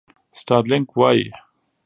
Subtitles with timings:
[0.39, 1.27] سټارلېنک وایي.